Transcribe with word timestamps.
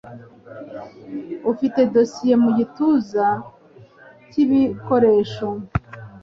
Ufite 1.51 1.79
dosiye 1.93 2.35
mu 2.43 2.49
gatuza 2.57 3.25
k'ibikoresho? 4.29 5.47